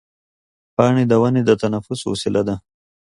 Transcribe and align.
پاڼې 0.75 1.03
د 1.07 1.13
ونې 1.21 1.41
د 1.45 1.51
تنفس 1.61 1.99
وسیله 2.11 2.41
ده. 2.47 2.55